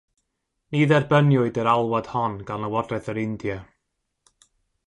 Ni 0.75 0.79
dderbyniwyd 0.91 1.59
yr 1.65 1.69
alwad 1.75 2.11
hon 2.15 2.39
gan 2.51 2.67
lywodraeth 2.67 3.13
yr 3.15 3.23
India. 3.27 3.63